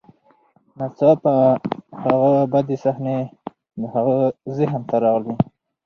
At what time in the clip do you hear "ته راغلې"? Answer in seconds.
4.89-5.35